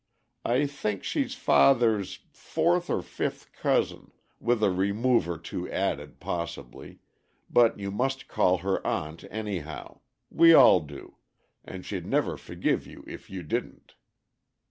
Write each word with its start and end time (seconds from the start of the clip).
I 0.43 0.65
think 0.65 1.03
she's 1.03 1.35
father's 1.35 2.21
fourth 2.31 2.89
or 2.89 3.03
fifth 3.03 3.51
cousin, 3.53 4.09
with 4.39 4.63
a 4.63 4.71
remove 4.71 5.29
or 5.29 5.37
two 5.37 5.69
added, 5.69 6.19
possibly, 6.19 6.97
but 7.51 7.77
you 7.77 7.91
must 7.91 8.27
call 8.27 8.57
her 8.65 8.81
'Aunt' 8.83 9.25
anyhow; 9.29 9.99
we 10.31 10.55
all 10.55 10.79
do, 10.79 11.17
and 11.63 11.85
she'd 11.85 12.07
never 12.07 12.35
forgive 12.35 12.87
you 12.87 13.03
if 13.05 13.29
you 13.29 13.43
didn't. 13.43 13.93